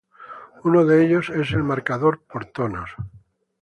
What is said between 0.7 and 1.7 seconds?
de ellos es el